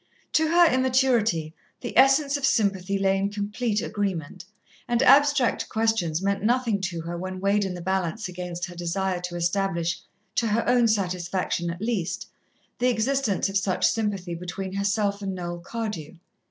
To 0.33 0.47
her 0.47 0.65
immaturity, 0.65 1.53
the 1.81 1.95
essence 1.95 2.35
of 2.35 2.43
sympathy 2.43 2.97
lay 2.97 3.19
in 3.19 3.29
complete 3.29 3.83
agreement, 3.83 4.45
and 4.87 5.03
abstract 5.03 5.69
questions 5.69 6.23
meant 6.23 6.41
nothing 6.41 6.81
to 6.81 7.01
her 7.01 7.15
when 7.15 7.39
weighed 7.39 7.63
in 7.65 7.75
the 7.75 7.83
balance 7.83 8.27
against 8.27 8.65
her 8.65 8.73
desire 8.73 9.19
to 9.21 9.35
establish, 9.35 10.01
to 10.37 10.47
her 10.47 10.67
own 10.67 10.87
satisfaction 10.87 11.69
at 11.69 11.83
least, 11.83 12.25
the 12.79 12.89
existence 12.89 13.47
of 13.47 13.57
such 13.57 13.85
sympathy 13.87 14.33
between 14.33 14.73
herself 14.73 15.21
and 15.21 15.35
Noel 15.35 15.59
Cardew. 15.59 16.15